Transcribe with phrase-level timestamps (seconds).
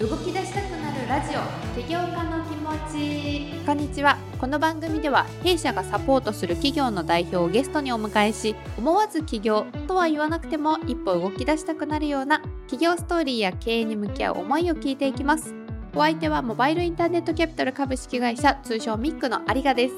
[0.00, 1.78] 動き出したくなるラジオ。
[1.78, 3.52] 起業家の気持ち。
[3.66, 4.16] こんにちは。
[4.38, 15.54] この番組では弊社がサポートする企業の代表をゲストにお迎えし思わず起業とは言わなくても一歩動き出したくなるような企業ストーリーや経営に向き合う思いを聞いていきます。
[15.94, 19.94] お相手はモバイルインターネットキャピタル株式会社通称ミックの有賀です。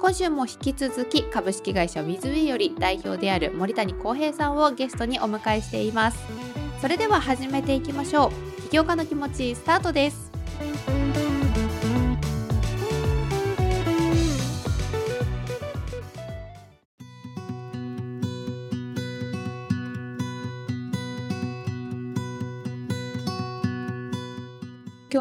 [0.00, 6.51] 今週も引き続き株式会社ウィズウィより代表である森谷康平さんをゲストにお迎えしています。
[6.82, 8.62] それでは始めていきましょう。
[8.62, 10.32] 起業家の気持ちスタートです。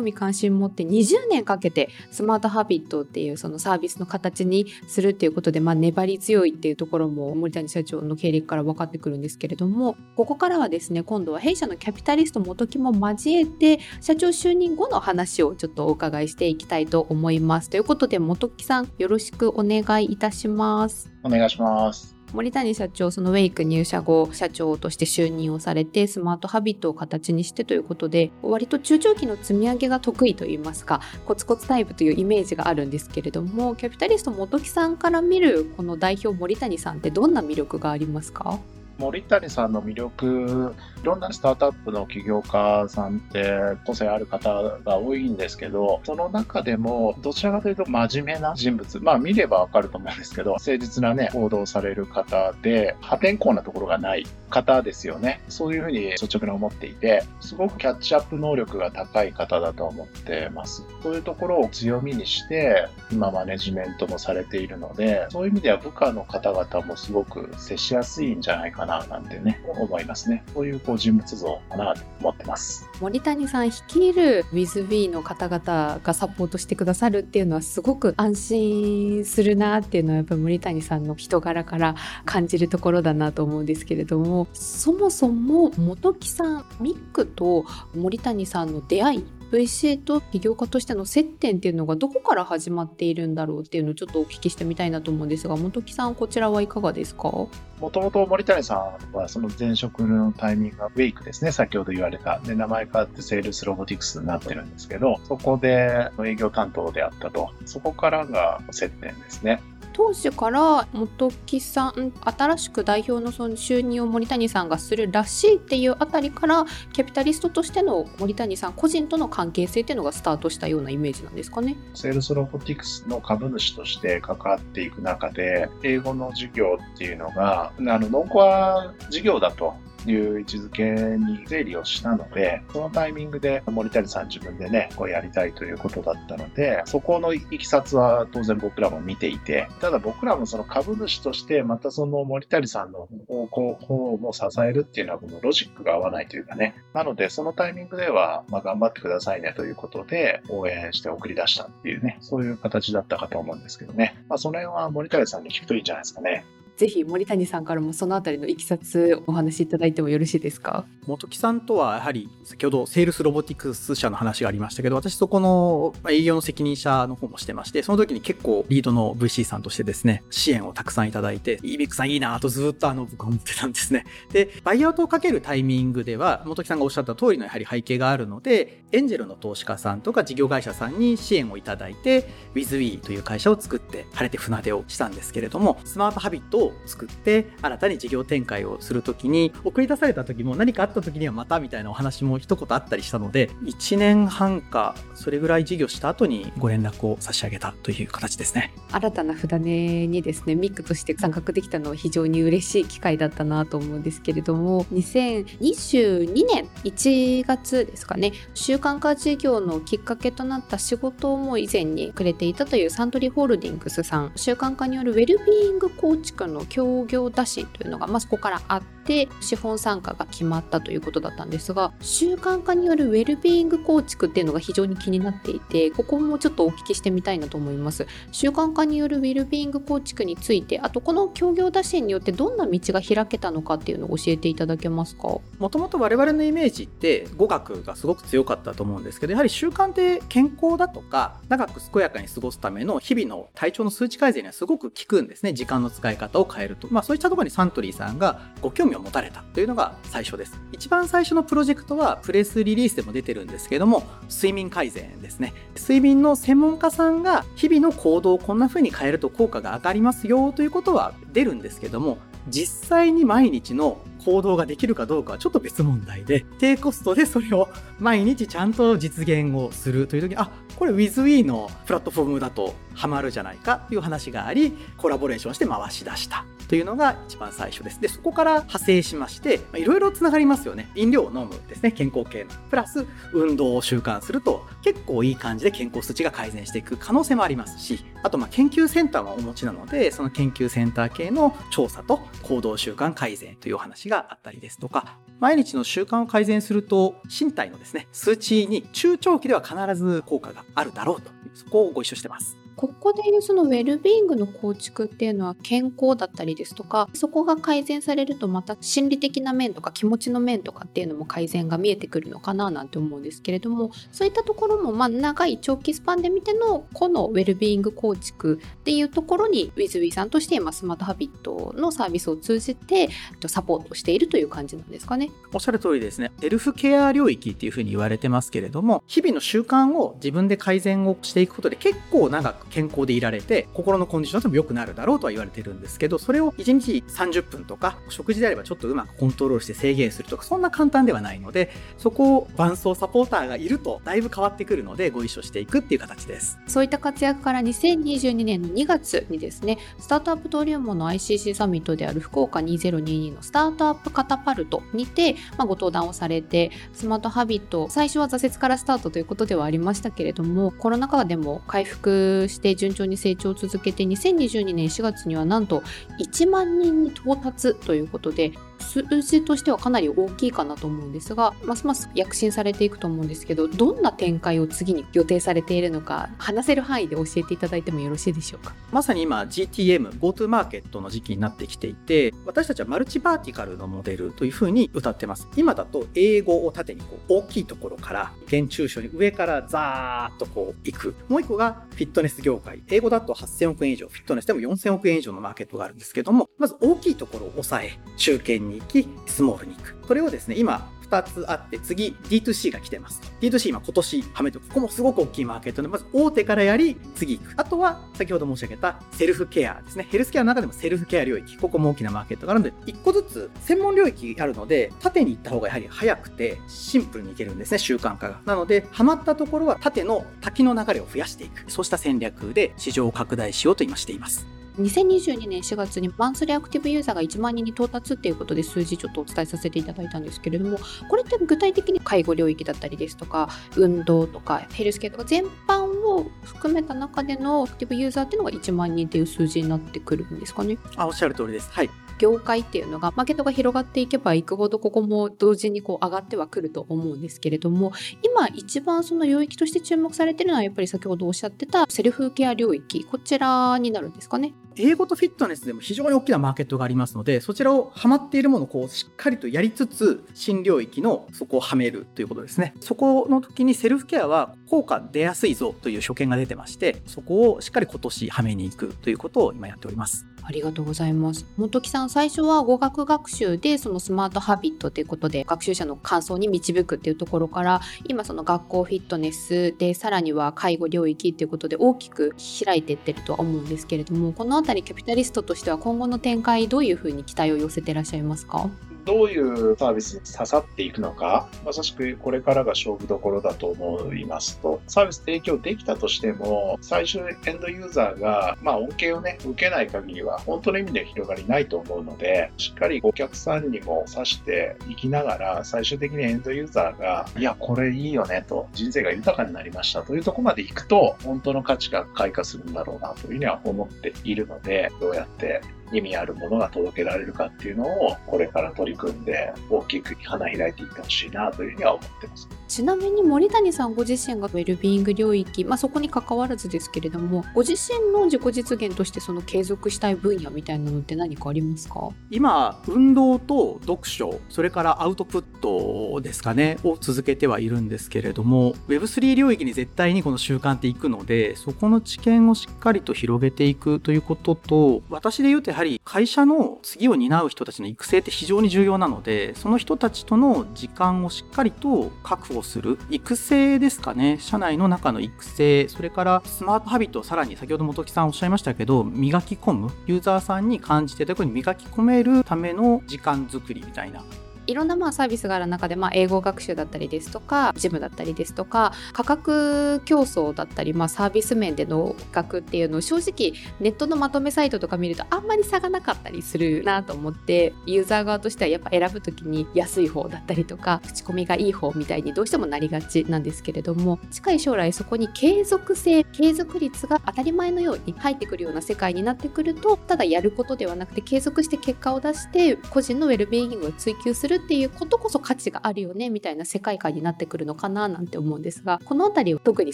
[0.01, 17.69] 興味関心持って20年かけてスマートハビットっていうそのサービスの形にするっていうことで、まあ、粘り強いっていうところも森谷社長の経歴から分かってくるんですけれどもここからはですね今度は弊社のキャピタリスト元木も交えて社長就任後の話をちょっとお伺いしていきたいと思います。
[17.69, 21.11] ということで元木さんよろしくお願いいたします。
[21.23, 22.20] お願いします。
[22.33, 38.59] 森谷社長そのウェイク入社後社長として就任をされてスマートハビットを形にしてということで割と中長期の積み上げが得意といいますかコツコツタイプというイメージがあるんですけれどもキャピタリスト本木さんから見るこの代表森谷さんってどんな魅力がありますか？
[39.02, 43.52] 森谷さんの魅力、いろんなスタートアップの起業家さんって
[43.83, 55.41] 個性ある方が多いんですけど、その中でもどちらかというと真面目な人物、まあ見ればわかると思うんですけど、誠実なね、行動される方で、破天荒なところがない方ですよね。
[55.49, 60.86] そういうふうに率直に思っていて、すごくキャッチアップ能力が高い方だと思ってます。
[61.02, 70.44] そういうところを強みにして、今マネジメントもされているので、そういう意味では部下の方々もすごく接しやすいんじゃないかなななんてね、思いますね。
[70.53, 72.88] そういうこう人物像かなと思ってます。
[73.00, 81.95] 森谷さん率いる WithB の方々がサポートしてくださるっていうのはすごく安心するなっていうのはやっぱり森谷さんの人柄から
[82.26, 87.65] 感じるところだなと思うんですけれども、そもそも本木さん、ミックと
[87.95, 97.23] 森谷さんの出会い VC と起業家としての接点っていうのがどこから始まっているんだろうっていうのをちょっとお聞きしてみたいなと思うんですが本木さんこちらはいかがですか？
[97.30, 97.50] も
[97.92, 98.76] ともと森谷さ
[99.12, 101.52] んはその前職のタイミングがウェイクですね。
[101.52, 107.50] 先ほど言われたで名前変わってセールスロボティクスになってるんですけどそこで営業担当であったと。
[107.66, 109.62] そこからが接点ですね。
[109.93, 121.75] 当時から本木さん新しく代表のその就任を森谷さんがするらしいっていうあたりからキャピタリストとしての森谷さん個人との関係性っていうのがスタートしたようなイメージなんですかね。
[121.93, 129.73] セールスロボティクスの株主として関わっていく中で英語の授業っていうのがあのノンコア事業だと
[130.07, 130.84] いう位置づけ
[131.18, 146.75] に整理をしたので、そのタイミングで森谷さん自分でね、こうやりたいということだったので、そこのいきさつは当然僕らも見ていて、ただ僕らもその株主としてまたその森谷さんの方向、方も支えるっていうのはこのロジックが合わないというかね。
[146.94, 154.16] なのでそのタイミングでは、まあ、頑張ってくださいねということで応援して送り出したっていうね、そういう形だったかと思うんですけどね。
[154.30, 156.45] まあその辺は森谷さんに聞くといいんじゃないですかね。
[156.81, 160.83] ぜひ森谷さんからもそのあたりのいきさつお話しいただいてもよろしいですか？
[161.06, 174.07] 本木さんとはやはり先ほどセールスロボティクス社の話がありましたけど私そこの営業の責任者の方もしてましてその時に結構リードの VC さんとしてですね支援をたくさんいただいて EBIC さんいいなとずっとあの僕は思ってたんですね。
[174.31, 198.74] でバイアウトをかけるタイミングでは本木さんがおっしゃった通りのやはり背景があるのでエンジェルの投資家さんとか事業会社さんに支援をいただいて WithWe という会社を作って晴れて船出をしたんですけれどもスマートハビットを作って新たに事業展開をするときに、送り出された時も何かあった時にはまたみたいなお話も一言あったりしたので、1年半か、それぐらい事業した後にご連絡を差し上げたという形ですね。
[198.92, 228.06] 新たな船にですね、ミックとして参画できたのは非常に嬉しい機会だったなと思うんですけれども、2022年1月ですかね、習慣化事業のきっかけとなった仕事も以前にくれていたというサントリーホールディングスさん、習慣化によるウェルビーイング構築の協業打診というのが、まあ、そこからあって資本参加が決まったということだったんですが習慣化によるウェルビーイング構築っていうのが非常に気になっていてここもちょっとお聞きしてみたいなと思います。
[228.31, 235.39] 習慣化によるウェルビーイング構築についてあとこの協業打診によってどんな道が開けたのかっていうのを教えていただけますか？
[235.59, 246.88] もともと我々のイメージって語学がすごく強かったと思うんですけどやはり習慣って健康だとか長く健やかに過ごすための日々の体調の数値改善にはすごく効くんですね時間の使い方を変えると。
[246.91, 250.59] まあそういったところにサントリーさんがご興味を持たれたというのが最初です。
[250.71, 255.53] 一番最初のプロジェクトはプレスリリースでも出てるんですけども、睡眠改善ですね。
[255.75, 262.17] 睡眠の専門家さんが日々の行動をこんな風に変えると効果が上がりますよということは出るんですけども、
[262.47, 276.45] 実際に毎日の行動ができるかどうかはちょっと別問題で、低コストでそれを毎日ちゃんと実現をするという時に、あ、これ WithWe のプラットフォームだとハマるじゃないかという話があり、コラボレーションして回し出した。
[276.71, 278.00] というのが一番最初です。
[278.00, 280.89] で、そこから派生しまして、いろいろつながりますよね。
[280.95, 282.50] 飲料を飲むですね、健康系の。
[282.69, 302.62] プラス、運動を習慣すると、結構いい感じで健康数値が改善していく可能性もありますし、あと、研究センターもお持ちなので、その研究センター系の調査と行動習慣改善というお話があったりですとか、毎日の習慣を改善すると、身体のですね、数値に中長期では必ず効果があるだろうと、そこをご一緒してます。
[302.75, 323.09] ここでいうそのウェルビーイングの構築っていうのは健康だったりですとかそこが改善されるとまた心理的な面とか気持ちの面とかっていうのも改善が見えてくるのかななんて思うんですけれどもそういったところもまあ長い長期スパンで見ての個のウェルビーイング構築っていうところに WithWe さんとして今スマートハビットのサービスを通じて
[323.45, 325.30] サポートしているという感じなんですかね。
[325.54, 326.31] おっしゃる通りですね。
[326.39, 346.59] セルフケア領域っていうふうに言われてますけれども日々の習慣を自分で改善をしてていくことで結構長く健康でいられて、心のコンディションとも良くなるだろうとは言われてるんですけど、それを1日30分とか、食事であればちょっとうまくコントロールして制限するとか、そんな簡単ではないので、そこを伴走サポーターがいるとだいぶ変わってくるので、ご一緒していくっていう形です。
[346.67, 365.81] そういった活躍から2022年の2月にですね、スタートアップ登竜門の ICC サミットである福岡2022のスタートアップカタパルトにて、まあ、ご登壇をされて、スマートハビット、最初は挫折からスタートということではありましたけれども、コロナ禍でも回復して順調に成長を続けて2022年4月にはなんと
[366.19, 368.51] 1万人に到達ということで
[368.81, 378.74] 数字としてはかなり大きいかなと思うんですがますます躍進されていくと思うんですけどどんな展開を次に予定されているのか話せる範囲で教えていただいてもよろしいでしょうか？
[378.92, 385.48] まさに今 GTM GoTo マーケットの時期になってきていて私たちはマルチバーティカルのモデルというふうに歌ってます。
[385.56, 391.16] 今だと英語を縦にこう大きいところから現中小に上からザーッとこう行く。
[391.30, 392.81] もう一個がフィットネス業界。
[392.88, 403.21] 英語だと8000億円以上フィットネスでも4000億円以上のマーケットがあるんですけどもまず大きいところを抑え中堅にに行きスモールに行くそれをですね今2つあって、次 D2C が来てます。
[403.41, 407.53] D2C 今今年はめて、ここもすごく大きいマーケットで、まず大手からやり、次行く。
[407.57, 410.07] あとは、先ほど申し上げたセルフケアですね。
[410.09, 418.39] ヘルスケアの中でもセルフケア領域、ここも大きなマーケットがあるので、1個ずつ専門領域あるので、縦に行った方がやはり早くて、シンプルにいけるんですね、習慣化が。
[418.45, 421.69] なので、ハマったところは縦の滝の流れを増やしていく。
[421.69, 424.60] そうした戦略で市場を拡大しようと今しています。
[424.81, 430.78] 2022年4月にマンスリーアクティブユーザーが1万人に到達っていうことで数字ちょっとお伝えさせていただいたんですけれども
[431.10, 440.78] これって具体的に介護領域だったりですとか運動とかヘルスケアとか全般を含めた中でのアクティブユーザーっていうのが1万人っていう数字になってくるんですかね？
[440.95, 441.69] あおっしゃる通りです。
[441.72, 441.89] はい。
[442.21, 454.53] 業界っていうのがマーケットが広がっていけばいくほどここも同時にこう上がってはくると思うんですけれども今一番その領域として注目されてるのはやっぱり先ほどおっしゃってたセルフケア領域こちらになるんですかね。
[454.75, 462.73] 英語とフィットネスでも非常に大きなマーケットがありますのでそちらをハマっているものをこうしっかりとやりつつ新領域のそこをはめるということですね。
[462.80, 470.31] そこの時にセルフケアは効果出やすいぞという所見が出てましてそこをしっかり今年はめに行くということを今やっております。
[470.44, 471.45] ありがとうございます。
[471.57, 488.69] 本木さん、最初は語学学習でそのスマートハビットということで学習者の感想に導くっていうところから、今その学校フィットネスでさらには介護領域っていうことで大きく開いていってるとは思うんですけれども、この辺りキャピタリストとしては今後の展開どういうふうに期待を寄せてらっしゃいますか？
[489.05, 515.62] どういうサービスに刺さっていくのか、まさしくこれからが勝負どころだと思いますと、サービス提供できたとしても、最終エンドユーザーが、まあ、恩恵をね、受けない限りは、本当の意味で広がりないと思うので、しっかりお客さんにも指していきながら、最終的にエンドユーザーが、いや、これいいよねと、人生が豊かになりましたというところまで行くと、本当の価値が開花するんだろうなというふうには思っているので、どうやって
[515.92, 522.48] 意味あるものが届けられるかっていうのを、これから取り組んで、大きく花開いていってほしいなというふうには思ってます。
[522.68, 532.10] ちなみに森谷さんご自身がウェルビーイング領域、まあ、そこに関わらずですけれども、ご自身の自己実現としてその継続したい分野みたいなのって何かありますか？
[532.30, 554.38] 今、運動と読書、それからアウトプットですかね、を続けてはいるんですけれども、Web3 領域に絶対にこの習慣っていくので、そこの知見をしっかりと広げていくということと、私で言うとやははり会社の次を担う人たちの育成って非常に重要なので、その人たちとの時間をしっかりと確保する育成ですかね。
[554.40, 564.24] 社内の中の育成、それからスマートハビットをさらに先ほど本木さんおっしゃいましたけど、磨き込む、ユーザーさんに感じて特に磨き込めるための時間作りみたいな
[564.72, 599.94] いろんなまあサービスがある中で、まあ、英語学習だったりですとかジムだったりですとか価格競争だったり、まあ、サービス面での比較っていうのを正直ネットのまとめサイトとか見るとあんまり差がなかったりするなと思ってユーザー側としてはやっぱ選ぶ時に安い方だったりとか口コミがいい方みたいにどうしてもなりがちなんですけれども近い将来そこに継続性継続率が当たり前のように入ってくるような世界になってくるとただやることではなくて継続して結果を出して個人のウェルビーイングを追求するっていうことこそ価値があるよねみたいな世界観になってくるのかななんて思うんですがこの辺りは特に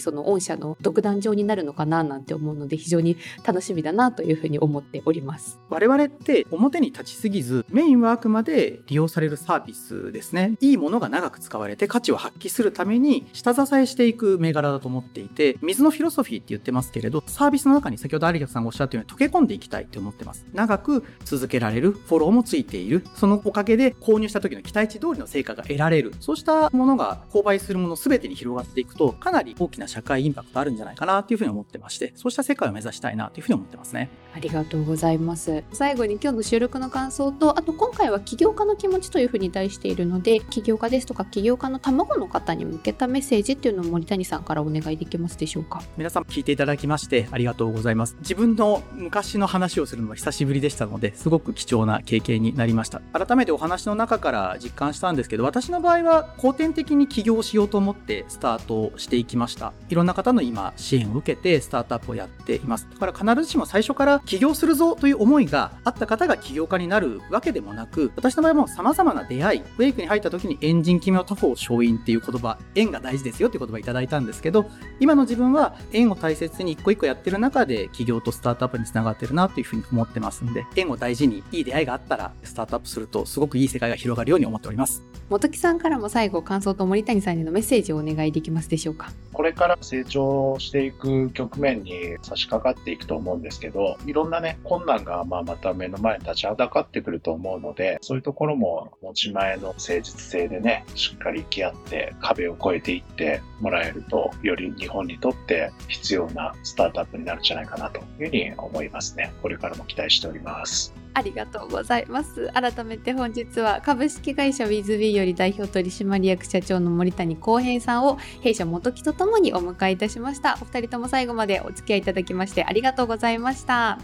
[0.00, 5.58] その御社の独壇場になるのかななんて思うので非常に楽しみだなというふうに思っております。
[5.68, 10.56] 我々って表に立ちすぎずメインはあくまで利用されるサービスですね。
[10.60, 20.46] いいものが長く使われて価値を発揮するために下支えしていく銘柄だと思っていて水のフィロソフィーって言ってますけれどサービスの中に先ほど有田さんがおっしゃったように溶け込んでいきたいって思ってます。
[20.52, 23.04] 長く続けられるフォローもついている。
[23.14, 26.12] そのおかげで購入した時の期待値通りの成果が得られる。
[26.20, 34.10] そうしたものが購買するもの全てに広がっていくとかなり大きな社会インパクトあるんじゃないかなっていうふうに思ってましてそうした世界を目指したいなというふうに思ってますね。
[34.34, 35.64] ありがとうございます。
[35.72, 45.82] 最後に今日の収録の感想とあと今回は起業家の気持ちというふうに題しているので起業家ですとか起業家の卵の方に向けたメッセージっていうのを森谷さんからお願いできますでしょうか？
[45.96, 48.16] 皆さん聞いていただきましてありがとうございます。
[48.20, 53.00] 自分の昔の話をするのは久しぶりでしたのですごく貴重な経験になりました。
[53.12, 59.72] 改めてお話の中から実感したんですけど私の場合は後天的に起業しようと思ってスタートしていきました。
[59.88, 62.86] いろんな方の今支援を受けてスタートアップをやっています。
[62.98, 89.12] だから必ずしも最初から起業するぞという思いがあった方が起業家になるわけでもなく私の場合も様々な出会いウェイクに入った時にエンジン決めを他方勝因っていう言葉縁が大事ですよっていう言葉いただいたんですけど今の自分は縁を大切に一個一個やってる中で起業とスタートアップにつながってるなというふうに思ってますんで縁を大事にいい出会いがあったらスタートアップするとすごくいい世界が広がるように思っております本木さんからも最後感想と森谷さんへのメッセージをお願いできますでしょうか？
[89.34, 109.32] これから成長していく局面に差し掛かっていくと思うんですけど、いろんなね、困難がまあまた目の前に立ちはだかってくると思うので、そういうところも持ち前の誠実性でね、しっかり向き合って壁を越えていってもらえると、より日本にとって必要なスタートアップになるんじゃないかなというふうに思いますね。
[109.42, 110.94] これからも期待しております。
[111.18, 112.48] ありがとうございます。
[112.54, 120.56] 改めて本日は株式会社 WithB より代表取締役社長の森谷康平さんを弊社元木とともにお迎えいたしました。
[120.62, 123.98] お二人とも最後までお付き合いいただきましてありがとうございました。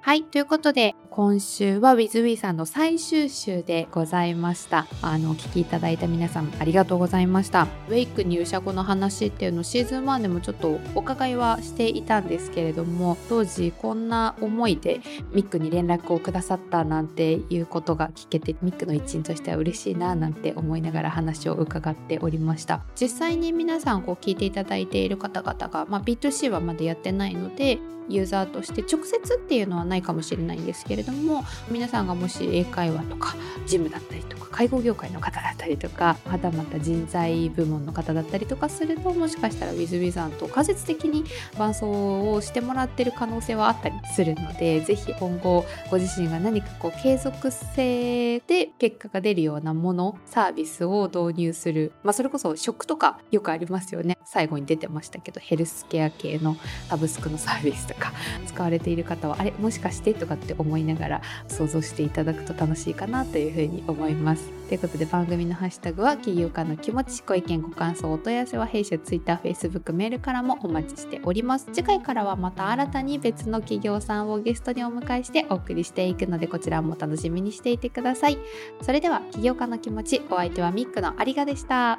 [0.00, 0.24] はい。
[0.24, 4.86] ということで、今週は WithWe さんの最終週でございました。
[5.02, 7.68] あの、お聞きいただいた皆さんありがとうございました。
[7.90, 15.02] ウェイク入社後の話っていうのシーズン1でもちょっとお伺いはしていたんですけれども、当時こんな思いで
[15.32, 22.86] ミックに連絡をくださったなんていうことが聞けて、ミックの一員としては嬉しいななんて思いながら話を伺っておりました。
[22.98, 33.34] 実際に皆さんこう聞いていただいている方々が、まあ、B2C はまだやってないので、ユーザーとして直接っていうのはないかもしれないんですけれどれども皆さんがもし英会話とか
[33.66, 41.24] ジムだったりとか介護業界の方だったりとかはたまた人材部門の方だったりとかするともしかしたら WithWe さんと間接的に
[41.56, 54.18] 伴走をしてもらってる可能性はあったりするのでぜひ今後ご自身が何かこう継続性で結果が出るようなものサービスを導入する、まあ、それこそ食とかよくありますよね。
[54.24, 56.56] 最後に出てましたけどヘルスケア系の
[56.88, 58.12] サブスクのサービスとか
[58.46, 64.50] 使われている方はあれもしかしてとかって思いながらながら想像していただくと楽しいかなというふうに思います。
[64.68, 71.68] ということで番組のハッシュタグは起業家の気持ちご意見ご感想お問い合わせは弊社 Twitter、Facebook、メールからもお待ちしております。
[71.72, 78.38] 次回からはまた新たに別の企業さんをゲストにお迎えしてお送りしていくのでこちらも楽しみにしていてください。
[78.80, 81.98] それでは起業家の気持ちお相手はミックのありがでした。